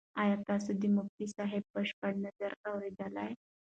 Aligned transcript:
ایا 0.21 0.35
تاسو 0.49 0.69
د 0.81 0.83
مفتي 0.95 1.25
صاحب 1.35 1.63
بشپړ 1.73 2.11
نظر 2.25 2.51
اورېدلی 2.69 3.29
دی؟ 3.33 3.33